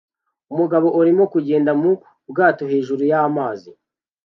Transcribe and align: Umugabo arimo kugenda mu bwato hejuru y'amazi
Umugabo 0.53 0.87
arimo 1.01 1.23
kugenda 1.33 1.71
mu 1.81 1.91
bwato 2.29 2.63
hejuru 2.71 3.01
y'amazi 3.11 3.69